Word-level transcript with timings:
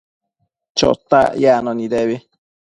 Chotac 0.77 1.29
yacno 1.43 1.71
nidebi 1.75 2.17